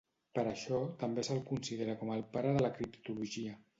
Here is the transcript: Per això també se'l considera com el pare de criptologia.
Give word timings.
Per 0.37 0.43
això 0.51 0.79
també 1.03 1.25
se'l 1.27 1.43
considera 1.49 1.97
com 2.01 2.13
el 2.17 2.25
pare 2.39 2.55
de 2.63 2.73
criptologia. 2.79 3.55